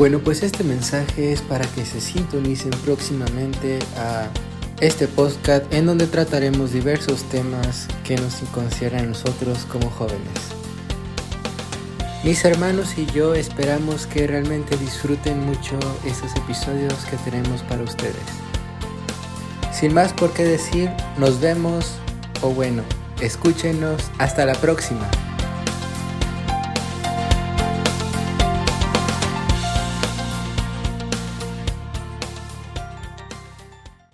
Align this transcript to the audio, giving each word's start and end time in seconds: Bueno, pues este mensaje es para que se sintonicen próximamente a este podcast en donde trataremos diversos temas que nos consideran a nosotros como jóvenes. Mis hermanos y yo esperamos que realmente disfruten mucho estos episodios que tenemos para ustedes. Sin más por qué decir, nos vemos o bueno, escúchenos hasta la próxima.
Bueno, 0.00 0.20
pues 0.20 0.42
este 0.42 0.64
mensaje 0.64 1.30
es 1.30 1.42
para 1.42 1.66
que 1.66 1.84
se 1.84 2.00
sintonicen 2.00 2.70
próximamente 2.86 3.78
a 3.98 4.30
este 4.80 5.06
podcast 5.06 5.70
en 5.74 5.84
donde 5.84 6.06
trataremos 6.06 6.72
diversos 6.72 7.24
temas 7.24 7.86
que 8.02 8.16
nos 8.16 8.36
consideran 8.54 9.04
a 9.04 9.08
nosotros 9.08 9.66
como 9.70 9.90
jóvenes. 9.90 10.38
Mis 12.24 12.42
hermanos 12.46 12.96
y 12.96 13.04
yo 13.12 13.34
esperamos 13.34 14.06
que 14.06 14.26
realmente 14.26 14.74
disfruten 14.78 15.44
mucho 15.44 15.78
estos 16.06 16.34
episodios 16.34 16.94
que 17.04 17.18
tenemos 17.18 17.60
para 17.64 17.82
ustedes. 17.82 18.16
Sin 19.70 19.92
más 19.92 20.14
por 20.14 20.32
qué 20.32 20.44
decir, 20.44 20.88
nos 21.18 21.42
vemos 21.42 21.96
o 22.40 22.48
bueno, 22.48 22.84
escúchenos 23.20 24.10
hasta 24.16 24.46
la 24.46 24.54
próxima. 24.54 25.10